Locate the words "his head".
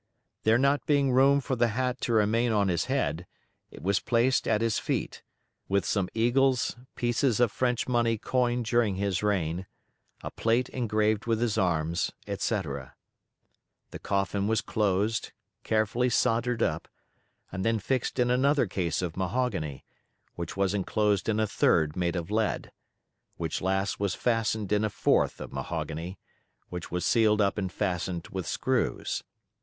2.69-3.27